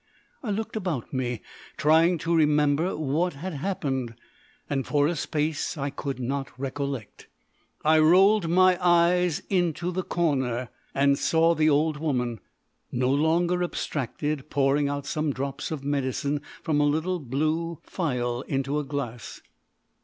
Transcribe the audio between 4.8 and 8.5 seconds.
for a space I could not recollect. I rolled